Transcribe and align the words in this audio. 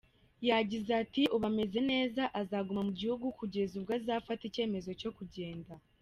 Yagize 0.49 0.91
ati 1.03 1.21
“Ubu 1.35 1.45
ameze 1.49 1.79
neza, 1.91 2.23
azaguma 2.41 2.81
mu 2.87 2.91
gihugu 2.99 3.25
kugeza 3.39 3.73
ubwo 3.79 3.91
azafata 3.99 4.41
icyemezo 4.49 4.89
cyo 5.01 5.11
kugenda. 5.17 5.73